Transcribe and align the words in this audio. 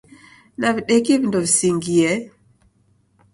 Nawidekie 0.59 1.19
vindo 1.21 1.39
visingie 1.45 2.09